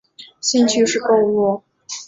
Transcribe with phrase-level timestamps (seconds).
[0.41, 1.61] 兴趣是购物。